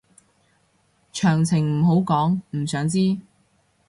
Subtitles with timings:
[1.13, 3.17] 詳情唔好講，唔想知